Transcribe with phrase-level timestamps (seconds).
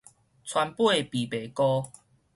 [0.03, 0.03] 川
[0.73, 1.91] 貝枇杷膏